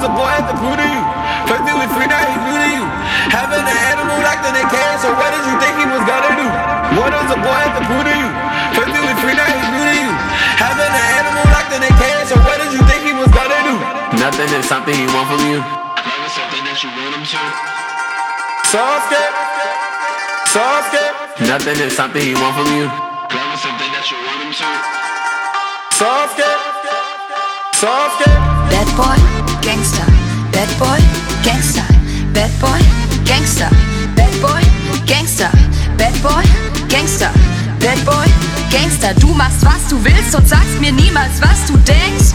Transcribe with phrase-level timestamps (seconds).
[0.00, 1.02] does a boy have to prove to you?
[1.44, 2.84] First he was free, now he's new to you.
[3.36, 6.32] Having an animal locked in a cage, so what did you think he was gonna
[6.40, 6.48] do?
[6.96, 8.28] What does a boy have to prove to you?
[8.72, 10.12] First he was free, now he's new to you.
[10.56, 13.60] Having an animal locked in a cage, so what did you think he was gonna
[13.60, 13.76] do?
[14.16, 15.60] Nothing is something he want from you.
[15.60, 17.42] Never something that you want him to.
[18.72, 19.12] Soft
[20.48, 20.96] Soft
[21.44, 22.88] Nothing is something he want from you.
[22.88, 24.70] Never something that you want him to.
[25.92, 26.40] Soft
[27.76, 29.29] Soft Bad boy, gangster.
[30.60, 31.00] Bad boy,
[31.42, 31.82] gangster.
[32.34, 32.80] Bad boy,
[33.24, 33.70] gangster.
[34.14, 34.60] Bad boy,
[35.06, 35.50] gangster.
[35.96, 36.44] Bad boy,
[36.86, 37.30] gangster.
[37.80, 38.26] Bad boy,
[38.70, 39.14] gangster.
[39.14, 42.34] Du machst was du willst und sagst mir niemals, was du denkst.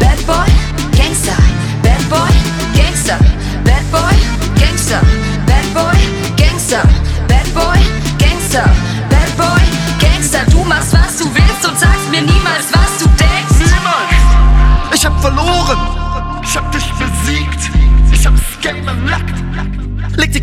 [0.00, 0.48] Bad boy,
[0.96, 1.36] gangster.
[1.82, 2.32] Bad boy,
[2.74, 3.18] gangster.
[3.64, 4.16] Bad boy,
[4.58, 5.02] gangster.
[5.46, 5.98] Bad boy,
[6.38, 6.88] gangster.
[7.28, 7.78] Bad boy,
[8.16, 8.64] gangster.
[9.10, 9.60] Bad boy,
[10.00, 10.40] gangster.
[10.50, 13.58] Du machst was du willst und sagst mir niemals, was du denkst.
[13.58, 14.94] Niemals!
[14.94, 15.85] Ich hab verloren!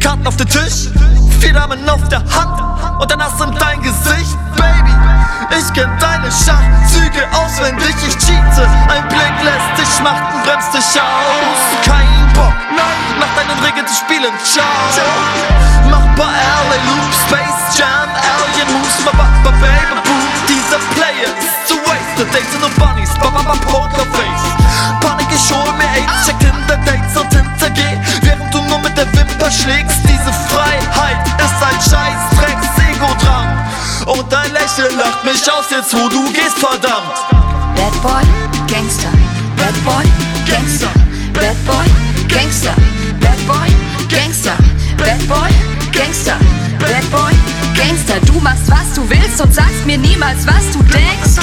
[0.03, 0.91] Karten auf den Tisch,
[1.39, 2.59] vier Damen auf der Hand
[2.99, 4.91] und dann hast du dein Gesicht, Baby.
[5.57, 8.67] Ich kenn deine Schachzüge auswendig, ich cheate.
[8.89, 11.61] Ein Blick lässt dich schmachten, bremst dich aus.
[11.85, 14.65] Kein Bock, nein, nach deinen Regeln zu spielen, ciao.
[15.89, 20.23] Mach paar LA Loops, Space Jam, Alien Moves, ma ba ba baby boo.
[20.49, 23.43] Dieser Player ist zu wasted, Dates nur Bunnies, ba ba
[34.53, 37.17] Lächeln lacht mich aus, jetzt wo du gehst, verdammt.
[37.75, 38.23] Bad boy,
[38.67, 39.09] gangster.
[39.57, 40.05] Bad boy,
[40.47, 40.91] gangster.
[41.33, 41.85] Bad boy,
[42.27, 42.75] gangster.
[43.19, 43.67] Bad boy,
[44.09, 44.57] gangster.
[44.97, 45.49] Bad boy,
[45.91, 46.37] gangster.
[46.79, 47.33] Bad boy,
[47.75, 48.19] gangster.
[48.27, 51.33] Du machst was du willst und sagst mir niemals, was du denkst.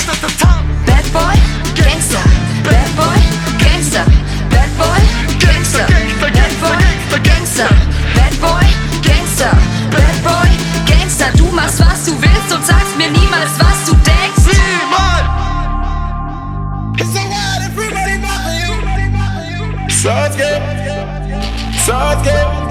[20.10, 20.50] Sasuke,
[21.86, 22.69] Sasuke.